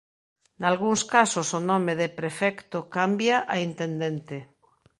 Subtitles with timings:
[0.61, 4.37] Nalgúns casos o nome de prefecto cambia a Intendente.